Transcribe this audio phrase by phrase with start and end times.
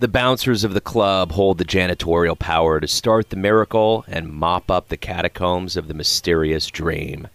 [0.00, 4.70] The bouncers of the club hold the janitorial power to start the miracle and mop
[4.70, 7.28] up the catacombs of the mysterious dream.